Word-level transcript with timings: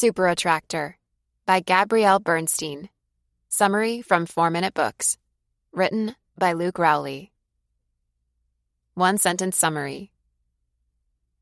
Super 0.00 0.28
Attractor 0.28 0.96
by 1.44 1.60
Gabrielle 1.60 2.20
Bernstein. 2.20 2.88
Summary 3.50 4.00
from 4.00 4.24
4 4.24 4.48
Minute 4.48 4.72
Books. 4.72 5.18
Written 5.74 6.16
by 6.38 6.54
Luke 6.54 6.78
Rowley. 6.78 7.32
One 8.94 9.18
sentence 9.18 9.58
summary 9.58 10.10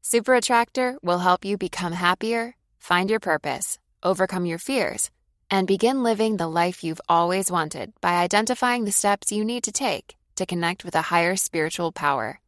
Super 0.02 0.34
Attractor 0.34 0.98
will 1.04 1.20
help 1.20 1.44
you 1.44 1.56
become 1.56 1.92
happier, 1.92 2.56
find 2.80 3.08
your 3.08 3.20
purpose, 3.20 3.78
overcome 4.02 4.44
your 4.44 4.58
fears, 4.58 5.12
and 5.48 5.68
begin 5.68 6.02
living 6.02 6.36
the 6.36 6.48
life 6.48 6.82
you've 6.82 7.06
always 7.08 7.52
wanted 7.52 7.92
by 8.00 8.14
identifying 8.14 8.84
the 8.84 8.90
steps 8.90 9.30
you 9.30 9.44
need 9.44 9.62
to 9.62 9.70
take 9.70 10.16
to 10.34 10.44
connect 10.46 10.84
with 10.84 10.96
a 10.96 11.12
higher 11.12 11.36
spiritual 11.36 11.92
power. 11.92 12.40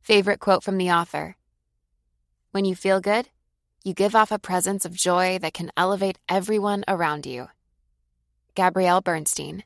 Favorite 0.00 0.40
quote 0.40 0.64
from 0.64 0.78
the 0.78 0.90
author 0.90 1.36
When 2.50 2.64
you 2.64 2.74
feel 2.74 3.00
good, 3.00 3.28
you 3.88 3.94
give 3.94 4.14
off 4.14 4.30
a 4.30 4.38
presence 4.38 4.84
of 4.84 4.92
joy 4.92 5.38
that 5.38 5.54
can 5.54 5.72
elevate 5.74 6.18
everyone 6.28 6.84
around 6.86 7.24
you. 7.24 7.48
Gabrielle 8.54 9.00
Bernstein. 9.00 9.64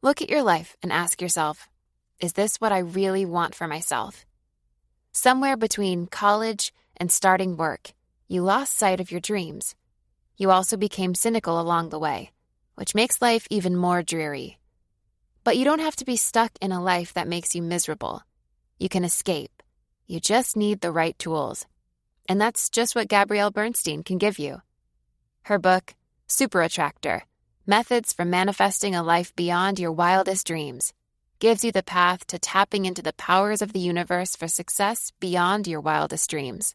Look 0.00 0.22
at 0.22 0.30
your 0.30 0.44
life 0.44 0.76
and 0.80 0.92
ask 0.92 1.20
yourself 1.20 1.68
Is 2.20 2.34
this 2.34 2.60
what 2.60 2.70
I 2.70 2.78
really 2.78 3.26
want 3.26 3.56
for 3.56 3.66
myself? 3.66 4.24
Somewhere 5.10 5.56
between 5.56 6.06
college 6.06 6.72
and 6.96 7.10
starting 7.10 7.56
work, 7.56 7.94
you 8.28 8.42
lost 8.42 8.76
sight 8.76 9.00
of 9.00 9.10
your 9.10 9.20
dreams. 9.20 9.74
You 10.36 10.52
also 10.52 10.76
became 10.76 11.16
cynical 11.16 11.60
along 11.60 11.88
the 11.88 11.98
way, 11.98 12.30
which 12.76 12.94
makes 12.94 13.20
life 13.20 13.48
even 13.50 13.74
more 13.76 14.04
dreary. 14.04 14.58
But 15.42 15.56
you 15.56 15.64
don't 15.64 15.80
have 15.80 15.96
to 15.96 16.04
be 16.04 16.16
stuck 16.16 16.52
in 16.60 16.70
a 16.70 16.82
life 16.82 17.12
that 17.14 17.26
makes 17.26 17.56
you 17.56 17.62
miserable. 17.62 18.22
You 18.78 18.88
can 18.88 19.04
escape. 19.04 19.64
You 20.06 20.20
just 20.20 20.56
need 20.56 20.80
the 20.80 20.92
right 20.92 21.18
tools. 21.18 21.66
And 22.28 22.40
that's 22.40 22.70
just 22.70 22.94
what 22.94 23.08
Gabrielle 23.08 23.50
Bernstein 23.50 24.02
can 24.02 24.18
give 24.18 24.38
you. 24.38 24.62
Her 25.42 25.58
book, 25.58 25.94
Super 26.26 26.62
Attractor 26.62 27.24
Methods 27.66 28.12
for 28.12 28.24
Manifesting 28.24 28.94
a 28.94 29.02
Life 29.02 29.34
Beyond 29.36 29.78
Your 29.78 29.92
Wildest 29.92 30.46
Dreams, 30.46 30.92
gives 31.38 31.64
you 31.64 31.72
the 31.72 31.82
path 31.82 32.26
to 32.28 32.38
tapping 32.38 32.86
into 32.86 33.02
the 33.02 33.12
powers 33.12 33.62
of 33.62 33.72
the 33.72 33.80
universe 33.80 34.34
for 34.34 34.48
success 34.48 35.12
beyond 35.20 35.66
your 35.66 35.80
wildest 35.80 36.30
dreams. 36.30 36.74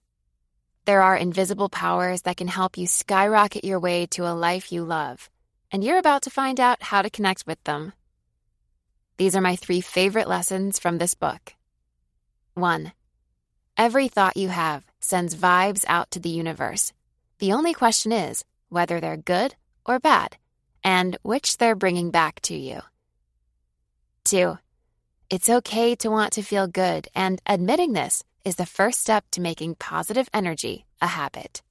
There 0.85 1.01
are 1.01 1.17
invisible 1.17 1.67
powers 1.67 2.21
that 2.21 2.37
can 2.37 2.47
help 2.47 2.77
you 2.77 2.87
skyrocket 2.87 3.65
your 3.65 3.79
way 3.79 4.05
to 4.07 4.25
a 4.25 4.35
life 4.35 4.71
you 4.71 4.85
love, 4.85 5.29
and 5.71 5.83
you're 5.83 5.97
about 5.97 6.21
to 6.23 6.29
find 6.29 6.59
out 6.59 6.81
how 6.81 7.01
to 7.01 7.09
connect 7.09 7.45
with 7.45 7.61
them. 7.65 7.91
These 9.17 9.35
are 9.35 9.41
my 9.41 9.55
three 9.55 9.81
favorite 9.81 10.29
lessons 10.29 10.79
from 10.79 10.97
this 10.97 11.13
book. 11.13 11.53
1. 12.53 12.91
Every 13.75 14.07
thought 14.07 14.37
you 14.37 14.49
have 14.49 14.83
sends 14.99 15.35
vibes 15.35 15.85
out 15.87 16.11
to 16.11 16.19
the 16.19 16.29
universe. 16.29 16.93
The 17.39 17.53
only 17.53 17.73
question 17.73 18.11
is 18.11 18.43
whether 18.69 18.99
they're 18.99 19.17
good 19.17 19.55
or 19.85 19.99
bad, 19.99 20.37
and 20.83 21.17
which 21.21 21.57
they're 21.57 21.75
bringing 21.75 22.11
back 22.11 22.39
to 22.41 22.55
you. 22.55 22.81
2. 24.25 24.57
It's 25.29 25.49
okay 25.49 25.95
to 25.95 26.09
want 26.09 26.33
to 26.33 26.41
feel 26.41 26.67
good, 26.67 27.07
and 27.15 27.41
admitting 27.45 27.93
this 27.93 28.23
is 28.43 28.55
the 28.55 28.65
first 28.65 29.01
step 29.01 29.25
to 29.31 29.41
making 29.41 29.75
positive 29.75 30.29
energy 30.33 30.85
a 31.01 31.07
habit. 31.07 31.61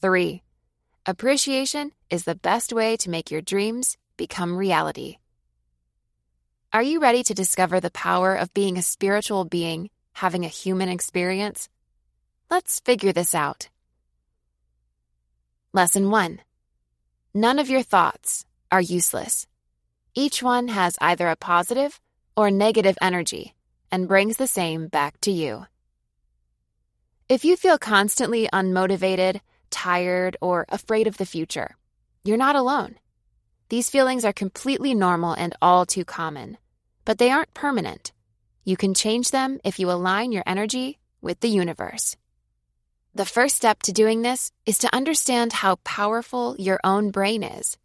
3. 0.00 0.42
Appreciation 1.06 1.92
is 2.10 2.24
the 2.24 2.34
best 2.34 2.72
way 2.72 2.96
to 2.96 3.10
make 3.10 3.30
your 3.30 3.40
dreams 3.40 3.96
become 4.16 4.56
reality. 4.56 5.16
Are 6.72 6.82
you 6.82 7.00
ready 7.00 7.22
to 7.22 7.34
discover 7.34 7.80
the 7.80 7.90
power 7.90 8.34
of 8.34 8.52
being 8.52 8.76
a 8.76 8.82
spiritual 8.82 9.44
being 9.44 9.88
having 10.18 10.44
a 10.44 10.56
human 10.62 10.88
experience? 10.88 11.68
Let's 12.50 12.80
figure 12.80 13.12
this 13.12 13.34
out. 13.34 13.68
Lesson 15.72 16.10
1 16.10 16.40
None 17.34 17.58
of 17.58 17.70
your 17.70 17.82
thoughts 17.82 18.44
are 18.72 18.80
useless. 18.80 19.46
Each 20.14 20.42
one 20.42 20.68
has 20.68 20.98
either 21.00 21.28
a 21.28 21.36
positive 21.36 22.00
or 22.36 22.50
negative 22.50 22.98
energy 23.00 23.54
and 23.92 24.08
brings 24.08 24.36
the 24.36 24.48
same 24.48 24.88
back 24.88 25.20
to 25.20 25.30
you. 25.30 25.66
If 27.28 27.44
you 27.44 27.56
feel 27.56 27.78
constantly 27.78 28.48
unmotivated, 28.52 29.40
tired, 29.70 30.36
or 30.40 30.66
afraid 30.68 31.06
of 31.06 31.18
the 31.18 31.26
future, 31.26 31.76
you're 32.24 32.44
not 32.46 32.56
alone. 32.56 32.96
These 33.68 33.90
feelings 33.90 34.24
are 34.24 34.32
completely 34.32 34.94
normal 34.94 35.34
and 35.34 35.54
all 35.62 35.86
too 35.86 36.04
common, 36.04 36.58
but 37.04 37.18
they 37.18 37.30
aren't 37.30 37.54
permanent. 37.54 38.12
You 38.68 38.76
can 38.76 38.92
change 38.92 39.30
them 39.30 39.60
if 39.64 39.78
you 39.78 39.90
align 39.90 40.30
your 40.30 40.42
energy 40.44 40.98
with 41.22 41.40
the 41.40 41.48
universe. 41.48 42.18
The 43.14 43.24
first 43.24 43.56
step 43.56 43.82
to 43.84 43.94
doing 43.94 44.20
this 44.20 44.52
is 44.66 44.76
to 44.80 44.94
understand 44.94 45.54
how 45.54 45.76
powerful 45.84 46.54
your 46.58 46.78
own 46.84 47.10
brain 47.10 47.42
is. 47.42 47.78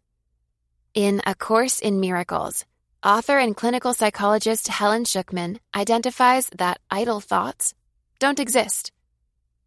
In 0.92 1.22
A 1.24 1.34
Course 1.34 1.80
in 1.80 2.00
Miracles, 2.00 2.66
author 3.02 3.38
and 3.38 3.56
clinical 3.56 3.94
psychologist 3.94 4.68
Helen 4.68 5.04
Schucman 5.04 5.56
identifies 5.74 6.50
that 6.58 6.82
idle 6.90 7.20
thoughts 7.20 7.72
don't 8.18 8.38
exist. 8.38 8.92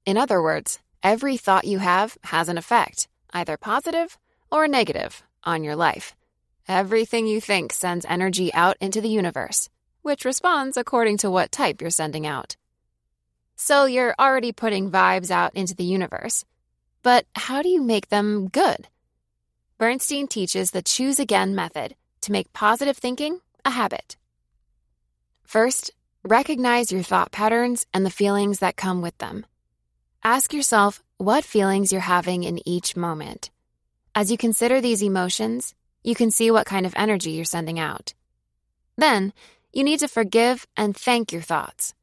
In 0.06 0.17
other 0.17 0.39
words, 0.39 0.77
every 1.01 1.35
thought 1.35 1.66
you 1.66 1.79
have 1.79 2.16
has 2.25 2.47
an 2.47 2.59
effect, 2.59 3.07
either 3.33 3.57
positive 3.57 4.19
or 4.51 4.67
negative, 4.67 5.23
on 5.44 5.63
your 5.63 5.75
life. 5.75 6.16
Everything 6.67 7.25
you 7.25 7.41
think 7.41 7.73
sends 7.73 8.06
energy 8.06 8.53
out 8.53 8.77
into 8.79 9.01
the 9.01 9.09
universe, 9.09 9.67
which 10.07 10.23
responds 10.23 10.78
according 10.78 11.18
to 11.18 11.29
what 11.29 11.51
type 11.51 11.81
you're 11.81 11.90
sending 11.90 12.25
out. 12.25 12.56
So 13.57 13.84
you're 13.84 14.16
already 14.18 14.53
putting 14.53 14.90
vibes 14.90 15.29
out 15.29 15.53
into 15.53 15.75
the 15.75 15.84
universe. 15.84 16.45
But 17.03 17.25
how 17.35 17.62
do 17.62 17.68
you 17.68 17.81
make 17.81 18.07
them 18.07 18.47
good? 18.47 18.88
Bernstein 19.78 20.28
teaches 20.28 20.72
the 20.72 20.81
choose 20.81 21.19
again 21.19 21.56
method 21.56 21.95
to 22.22 22.31
make 22.31 22.53
positive 22.53 22.97
thinking 22.97 23.41
a 23.66 23.69
habit. 23.69 24.16
First, 25.44 25.91
recognize 26.24 26.89
your 26.89 27.03
thought 27.03 27.34
patterns 27.34 27.85
and 27.94 28.06
the 28.06 28.09
feelings 28.09 28.59
that 28.59 28.78
come 28.78 29.01
with 29.01 29.18
them. 29.18 29.45
Ask 30.24 30.53
yourself 30.53 31.03
what 31.18 31.44
feelings 31.44 31.91
you're 31.91 32.01
having 32.01 32.45
in 32.45 32.66
each 32.66 32.95
moment. 32.95 33.50
As 34.16 34.31
you 34.31 34.38
consider 34.38 34.79
these 34.79 35.03
emotions, 35.03 35.75
you 36.01 36.16
can 36.16 36.31
see 36.31 36.50
what 36.50 36.66
kind 36.66 36.85
of 36.85 36.94
energy 36.95 37.31
you're 37.31 37.44
sending 37.44 37.78
out. 37.78 38.13
Then, 38.97 39.34
you 39.73 39.83
need 39.83 40.00
to 40.00 40.07
forgive 40.07 40.66
and 40.75 40.95
thank 40.95 41.31
your 41.31 41.41
thoughts. 41.41 41.94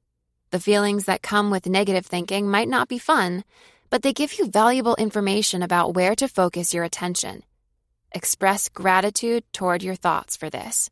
The 0.51 0.61
feelings 0.61 1.07
that 1.07 1.23
come 1.23 1.51
with 1.51 1.67
negative 1.67 2.07
thinking 2.07 2.49
might 2.49 2.69
not 2.69 2.89
be 2.89 2.99
fun, 2.99 3.45
but 3.91 4.03
they 4.03 4.13
give 4.13 4.39
you 4.39 4.47
valuable 4.47 4.95
information 4.97 5.63
about 5.63 5.95
where 5.95 6.15
to 6.17 6.29
focus 6.29 6.75
your 6.75 6.85
attention. 6.85 7.43
Express 8.13 8.69
gratitude 8.69 9.45
toward 9.53 9.83
your 9.83 9.97
thoughts 9.97 10.37
for 10.37 10.49
this. 10.51 10.91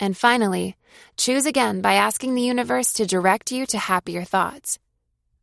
And 0.00 0.16
finally, 0.16 0.76
choose 1.16 1.46
again 1.46 1.80
by 1.80 1.94
asking 1.94 2.34
the 2.34 2.42
universe 2.42 2.92
to 2.94 3.06
direct 3.06 3.52
you 3.52 3.66
to 3.66 3.78
happier 3.78 4.24
thoughts. 4.24 4.78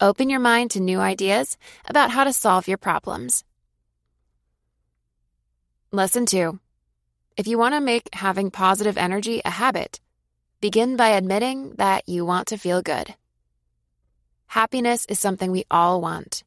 Open 0.01 0.30
your 0.30 0.40
mind 0.40 0.72
to 0.72 0.80
new 0.80 1.00
ideas 1.00 1.57
about 1.85 2.12
how 2.12 2.24
to 2.24 2.34
solve 2.34 2.68
your 2.68 2.78
problems. 2.78 3.44
Lesson 5.91 6.25
2 6.25 6.59
If 7.38 7.47
you 7.47 7.57
want 7.57 7.75
to 7.75 7.81
make 7.81 8.09
having 8.13 8.51
positive 8.51 8.97
energy 8.97 9.41
a 9.46 9.50
habit, 9.51 10.00
begin 10.62 10.96
by 10.96 11.10
admitting 11.10 11.76
that 11.76 12.08
you 12.08 12.26
want 12.26 12.48
to 12.48 12.58
feel 12.58 12.82
good. 12.82 13.14
Happiness 14.48 15.06
is 15.08 15.20
something 15.20 15.52
we 15.52 15.66
all 15.70 16.00
want, 16.00 16.44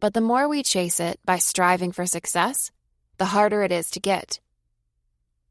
but 0.00 0.14
the 0.14 0.20
more 0.20 0.48
we 0.48 0.62
chase 0.62 0.98
it 0.98 1.20
by 1.24 1.38
striving 1.38 1.92
for 1.92 2.06
success, 2.06 2.72
the 3.18 3.26
harder 3.26 3.62
it 3.62 3.70
is 3.70 3.90
to 3.90 4.00
get. 4.00 4.40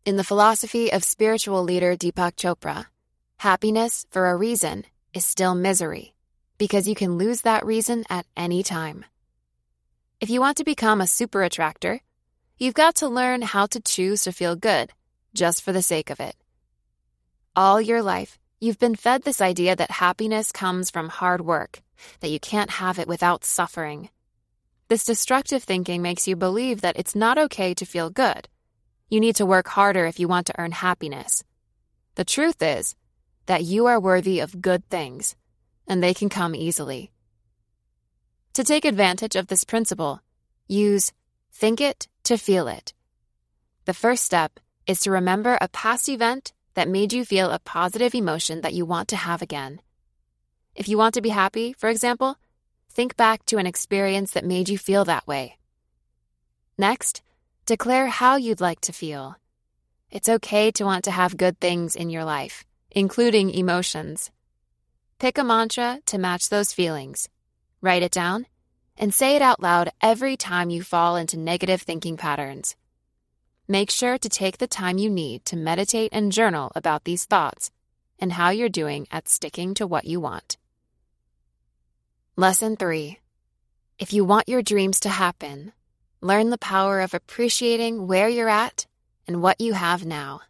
In 0.06 0.18
the 0.18 0.24
philosophy 0.24 0.92
of 0.92 1.04
spiritual 1.04 1.64
leader 1.64 1.96
Deepak 1.96 2.36
Chopra, 2.36 2.88
happiness, 3.38 4.06
for 4.10 4.30
a 4.30 4.36
reason, 4.36 4.86
is 5.14 5.24
still 5.24 5.56
misery, 5.56 6.16
because 6.58 6.88
you 6.88 6.96
can 6.96 7.18
lose 7.18 7.42
that 7.42 7.66
reason 7.66 8.04
at 8.10 8.26
any 8.36 8.64
time. 8.64 9.06
If 10.20 10.30
you 10.30 10.42
want 10.42 10.58
to 10.58 10.64
become 10.64 11.00
a 11.00 11.08
super 11.08 11.44
attractor, 11.44 12.02
You've 12.62 12.74
got 12.74 12.96
to 12.96 13.08
learn 13.08 13.42
how 13.42 13.68
to 13.68 13.80
choose 13.80 14.24
to 14.24 14.34
feel 14.34 14.58
good, 14.58 14.92
just 15.34 15.64
for 15.64 15.72
the 15.72 15.82
sake 15.82 16.10
of 16.10 16.20
it. 16.20 16.36
All 17.60 17.82
your 17.82 18.02
life, 18.02 18.40
you've 18.62 18.80
been 18.80 18.96
fed 18.96 19.24
this 19.24 19.42
idea 19.42 19.76
that 19.76 19.92
happiness 19.92 20.50
comes 20.50 20.90
from 20.90 21.10
hard 21.10 21.42
work, 21.42 21.82
that 22.22 22.30
you 22.30 22.40
can't 22.40 22.70
have 22.70 22.98
it 22.98 23.06
without 23.10 23.44
suffering. 23.44 24.08
This 24.88 25.04
destructive 25.04 25.62
thinking 25.62 26.02
makes 26.02 26.26
you 26.26 26.38
believe 26.38 26.80
that 26.80 26.98
it's 26.98 27.18
not 27.18 27.38
okay 27.38 27.74
to 27.74 27.86
feel 27.86 28.10
good. 28.10 28.48
You 29.10 29.20
need 29.20 29.36
to 29.36 29.46
work 29.46 29.68
harder 29.68 30.06
if 30.06 30.22
you 30.22 30.30
want 30.30 30.48
to 30.48 30.58
earn 30.58 30.72
happiness. 30.72 31.44
The 32.16 32.24
truth 32.24 32.62
is 32.62 32.96
that 33.48 33.66
you 33.66 33.88
are 33.88 34.00
worthy 34.00 34.40
of 34.40 34.62
good 34.62 34.90
things, 34.90 35.36
and 35.86 36.02
they 36.02 36.14
can 36.14 36.30
come 36.30 36.56
easily. 36.56 37.12
To 38.54 38.64
take 38.64 38.86
advantage 38.86 39.36
of 39.36 39.48
this 39.48 39.66
principle, 39.66 40.22
use 40.70 41.12
think 41.52 41.82
it 41.82 42.08
to 42.24 42.38
feel 42.38 42.70
it. 42.70 42.94
The 43.84 43.94
first 43.94 44.24
step 44.24 44.62
is 44.88 45.02
to 45.02 45.12
remember 45.12 45.58
a 45.60 45.68
past 45.68 46.08
event 46.08 46.54
that 46.74 46.88
made 46.88 47.14
you 47.14 47.26
feel 47.26 47.52
a 47.52 47.60
positive 47.60 48.14
emotion 48.14 48.62
that 48.62 48.74
you 48.74 48.86
want 48.86 49.08
to 49.10 49.16
have 49.16 49.42
again. 49.42 49.82
If 50.76 50.88
you 50.88 50.98
want 50.98 51.14
to 51.16 51.22
be 51.22 51.30
happy, 51.30 51.74
for 51.74 51.90
example, 51.90 52.38
think 52.90 53.18
back 53.18 53.46
to 53.46 53.58
an 53.58 53.66
experience 53.66 54.32
that 54.32 54.46
made 54.46 54.70
you 54.70 54.78
feel 54.78 55.06
that 55.06 55.28
way. 55.28 55.58
Next, 56.78 57.22
declare 57.66 58.08
how 58.08 58.38
you'd 58.38 58.62
like 58.62 58.82
to 58.82 58.94
feel. 58.94 59.36
It's 60.10 60.30
okay 60.30 60.72
to 60.72 60.86
want 60.86 61.04
to 61.04 61.12
have 61.12 61.38
good 61.38 61.60
things 61.60 61.96
in 61.96 62.10
your 62.10 62.24
life, 62.24 62.66
including 62.90 63.52
emotions. 63.52 64.32
Pick 65.20 65.38
a 65.38 65.44
mantra 65.44 66.00
to 66.06 66.18
match 66.18 66.50
those 66.50 66.74
feelings, 66.74 67.28
write 67.82 68.04
it 68.04 68.12
down, 68.12 68.48
and 68.98 69.14
say 69.14 69.36
it 69.36 69.42
out 69.42 69.62
loud 69.62 69.92
every 70.02 70.36
time 70.38 70.70
you 70.70 70.82
fall 70.82 71.16
into 71.16 71.38
negative 71.38 71.82
thinking 71.82 72.18
patterns. 72.18 72.76
Make 73.72 73.92
sure 73.92 74.18
to 74.18 74.30
take 74.30 74.58
the 74.58 74.66
time 74.66 74.98
you 74.98 75.12
need 75.12 75.46
to 75.46 75.56
meditate 75.56 76.10
and 76.12 76.32
journal 76.32 76.72
about 76.74 77.04
these 77.04 77.26
thoughts 77.26 77.70
and 78.18 78.34
how 78.34 78.50
you're 78.50 78.68
doing 78.68 79.06
at 79.12 79.30
sticking 79.30 79.76
to 79.76 79.86
what 79.86 80.06
you 80.06 80.20
want. 80.20 80.58
Lesson 82.36 82.76
3 82.78 83.20
If 84.00 84.12
you 84.12 84.26
want 84.26 84.50
your 84.50 84.64
dreams 84.64 85.00
to 85.02 85.10
happen, 85.10 85.72
learn 86.20 86.50
the 86.50 86.58
power 86.58 87.00
of 87.00 87.14
appreciating 87.14 88.08
where 88.08 88.28
you're 88.28 88.50
at 88.50 88.88
and 89.28 89.40
what 89.40 89.62
you 89.62 89.74
have 89.74 90.04
now. 90.04 90.42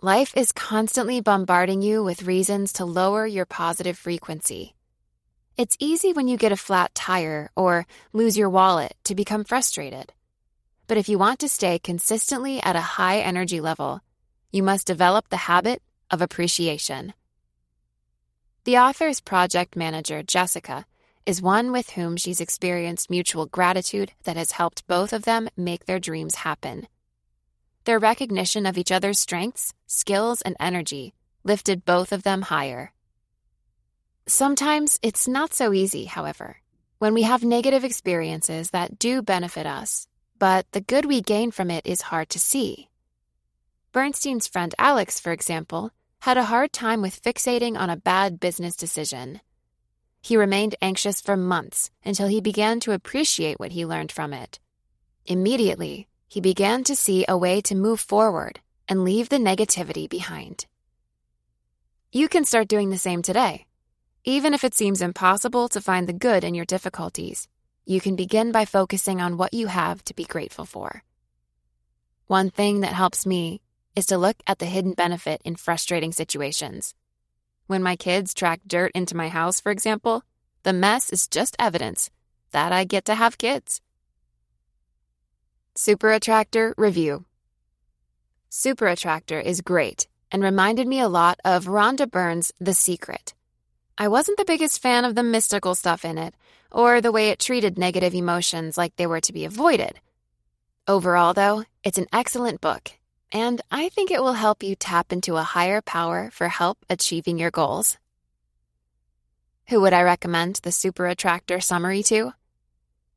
Life 0.00 0.34
is 0.34 0.52
constantly 0.52 1.20
bombarding 1.20 1.82
you 1.82 2.02
with 2.02 2.22
reasons 2.22 2.72
to 2.74 2.86
lower 2.86 3.26
your 3.26 3.44
positive 3.44 3.98
frequency. 3.98 4.74
It's 5.58 5.76
easy 5.78 6.14
when 6.14 6.28
you 6.28 6.38
get 6.38 6.52
a 6.52 6.56
flat 6.56 6.94
tire 6.94 7.50
or 7.54 7.86
lose 8.14 8.38
your 8.38 8.48
wallet 8.48 8.96
to 9.04 9.14
become 9.14 9.44
frustrated. 9.44 10.14
But 10.92 10.98
if 10.98 11.08
you 11.08 11.16
want 11.16 11.38
to 11.38 11.48
stay 11.48 11.78
consistently 11.78 12.62
at 12.62 12.76
a 12.76 12.90
high 13.00 13.20
energy 13.20 13.62
level, 13.62 14.02
you 14.50 14.62
must 14.62 14.86
develop 14.86 15.30
the 15.30 15.48
habit 15.48 15.80
of 16.10 16.20
appreciation. 16.20 17.14
The 18.64 18.76
author's 18.76 19.18
project 19.18 19.74
manager, 19.74 20.22
Jessica, 20.22 20.84
is 21.24 21.40
one 21.40 21.72
with 21.72 21.88
whom 21.92 22.18
she's 22.18 22.42
experienced 22.42 23.08
mutual 23.08 23.46
gratitude 23.46 24.12
that 24.24 24.36
has 24.36 24.50
helped 24.50 24.86
both 24.86 25.14
of 25.14 25.22
them 25.22 25.48
make 25.56 25.86
their 25.86 25.98
dreams 25.98 26.34
happen. 26.34 26.86
Their 27.84 27.98
recognition 27.98 28.66
of 28.66 28.76
each 28.76 28.92
other's 28.92 29.18
strengths, 29.18 29.72
skills, 29.86 30.42
and 30.42 30.56
energy 30.60 31.14
lifted 31.42 31.86
both 31.86 32.12
of 32.12 32.22
them 32.22 32.42
higher. 32.42 32.92
Sometimes 34.26 34.98
it's 35.02 35.26
not 35.26 35.54
so 35.54 35.72
easy, 35.72 36.04
however, 36.04 36.58
when 36.98 37.14
we 37.14 37.22
have 37.22 37.42
negative 37.42 37.82
experiences 37.82 38.72
that 38.72 38.98
do 38.98 39.22
benefit 39.22 39.64
us 39.64 40.06
but 40.42 40.66
the 40.72 40.80
good 40.80 41.04
we 41.04 41.20
gain 41.20 41.52
from 41.52 41.70
it 41.70 41.86
is 41.86 42.10
hard 42.10 42.28
to 42.28 42.36
see. 42.36 42.88
Bernstein's 43.92 44.48
friend 44.48 44.74
Alex, 44.76 45.20
for 45.20 45.30
example, 45.30 45.92
had 46.22 46.36
a 46.36 46.50
hard 46.50 46.72
time 46.72 47.00
with 47.00 47.22
fixating 47.22 47.78
on 47.78 47.88
a 47.88 47.96
bad 47.96 48.40
business 48.40 48.74
decision. 48.74 49.40
He 50.20 50.36
remained 50.36 50.74
anxious 50.82 51.20
for 51.20 51.36
months 51.36 51.92
until 52.04 52.26
he 52.26 52.40
began 52.40 52.80
to 52.80 52.90
appreciate 52.90 53.60
what 53.60 53.70
he 53.70 53.86
learned 53.86 54.10
from 54.10 54.32
it. 54.32 54.58
Immediately, 55.26 56.08
he 56.26 56.40
began 56.40 56.82
to 56.84 56.96
see 56.96 57.24
a 57.28 57.38
way 57.38 57.60
to 57.60 57.76
move 57.76 58.00
forward 58.00 58.58
and 58.88 59.04
leave 59.04 59.28
the 59.28 59.36
negativity 59.36 60.10
behind. 60.10 60.66
You 62.10 62.28
can 62.28 62.44
start 62.44 62.66
doing 62.66 62.90
the 62.90 62.98
same 62.98 63.22
today, 63.22 63.66
even 64.24 64.54
if 64.54 64.64
it 64.64 64.74
seems 64.74 65.02
impossible 65.02 65.68
to 65.68 65.80
find 65.80 66.08
the 66.08 66.12
good 66.12 66.42
in 66.42 66.56
your 66.56 66.64
difficulties 66.64 67.46
you 67.84 68.00
can 68.00 68.16
begin 68.16 68.52
by 68.52 68.64
focusing 68.64 69.20
on 69.20 69.36
what 69.36 69.54
you 69.54 69.66
have 69.66 70.04
to 70.04 70.14
be 70.14 70.24
grateful 70.24 70.64
for. 70.64 71.02
One 72.26 72.50
thing 72.50 72.80
that 72.80 72.92
helps 72.92 73.26
me 73.26 73.60
is 73.94 74.06
to 74.06 74.18
look 74.18 74.36
at 74.46 74.58
the 74.58 74.66
hidden 74.66 74.92
benefit 74.92 75.42
in 75.44 75.56
frustrating 75.56 76.12
situations. 76.12 76.94
When 77.66 77.82
my 77.82 77.96
kids 77.96 78.34
track 78.34 78.60
dirt 78.66 78.92
into 78.94 79.16
my 79.16 79.28
house, 79.28 79.60
for 79.60 79.72
example, 79.72 80.22
the 80.62 80.72
mess 80.72 81.10
is 81.10 81.28
just 81.28 81.56
evidence 81.58 82.10
that 82.52 82.72
I 82.72 82.84
get 82.84 83.04
to 83.06 83.14
have 83.14 83.38
kids. 83.38 83.80
Super 85.74 86.12
Attractor 86.12 86.74
Review 86.76 87.24
Super 88.48 88.86
Attractor 88.86 89.40
is 89.40 89.60
great 89.60 90.06
and 90.30 90.42
reminded 90.42 90.86
me 90.86 91.00
a 91.00 91.08
lot 91.08 91.40
of 91.44 91.66
Rhonda 91.66 92.10
Byrne's 92.10 92.52
The 92.60 92.74
Secret. 92.74 93.34
I 93.98 94.08
wasn't 94.08 94.38
the 94.38 94.44
biggest 94.44 94.80
fan 94.80 95.04
of 95.04 95.14
the 95.14 95.22
mystical 95.22 95.74
stuff 95.74 96.04
in 96.04 96.18
it, 96.18 96.34
or 96.70 97.00
the 97.00 97.12
way 97.12 97.28
it 97.28 97.38
treated 97.38 97.78
negative 97.78 98.14
emotions 98.14 98.78
like 98.78 98.96
they 98.96 99.06
were 99.06 99.20
to 99.20 99.32
be 99.32 99.44
avoided. 99.44 100.00
Overall, 100.88 101.34
though, 101.34 101.64
it's 101.84 101.98
an 101.98 102.06
excellent 102.12 102.60
book, 102.60 102.92
and 103.30 103.60
I 103.70 103.88
think 103.90 104.10
it 104.10 104.22
will 104.22 104.32
help 104.32 104.62
you 104.62 104.74
tap 104.74 105.12
into 105.12 105.36
a 105.36 105.42
higher 105.42 105.82
power 105.82 106.30
for 106.32 106.48
help 106.48 106.78
achieving 106.88 107.38
your 107.38 107.50
goals. 107.50 107.98
Who 109.68 109.80
would 109.82 109.92
I 109.92 110.02
recommend 110.02 110.56
the 110.56 110.72
Super 110.72 111.06
Attractor 111.06 111.60
summary 111.60 112.02
to? 112.04 112.32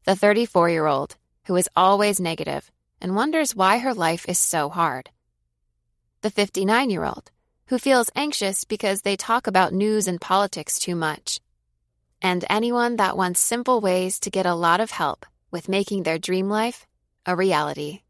The 0.04 0.16
34 0.16 0.70
year 0.70 0.86
old 0.86 1.16
who 1.46 1.56
is 1.56 1.70
always 1.76 2.20
negative 2.20 2.72
and 3.02 3.16
wonders 3.16 3.56
why 3.56 3.78
her 3.78 3.94
life 3.94 4.28
is 4.28 4.38
so 4.38 4.70
hard. 4.70 5.10
The 6.22 6.30
59 6.30 6.90
year 6.90 7.06
old 7.06 7.32
who 7.68 7.78
feels 7.80 8.12
anxious 8.16 8.64
because 8.64 9.02
they 9.02 9.16
talk 9.16 9.48
about 9.48 9.74
news 9.74 10.08
and 10.08 10.22
politics 10.22 10.80
too 10.80 10.96
much 10.96 11.40
and 12.26 12.44
anyone 12.50 12.96
that 12.96 13.16
wants 13.16 13.40
simple 13.40 13.82
ways 13.82 14.20
to 14.20 14.32
get 14.32 14.48
a 14.48 14.56
lot 14.56 14.80
of 14.80 14.90
help 14.90 15.28
with 15.52 15.70
making 15.70 16.02
their 16.02 16.18
dream 16.18 16.50
life 16.50 16.88
a 17.26 17.36
reality. 17.36 18.02